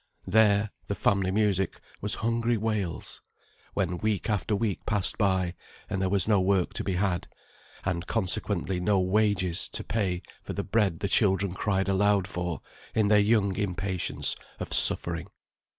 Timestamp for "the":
0.87-0.95, 10.53-10.63, 11.01-11.07